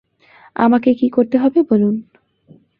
[0.55, 1.95] আমাকে কী করতে হবে বলুন।